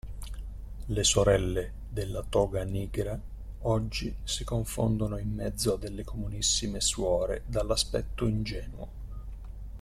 [0.89, 3.19] Le sorelle della Toga Nigra
[3.59, 8.87] oggi si confondono in mezzo a delle comunissime suore dall'aspetto ingenuo.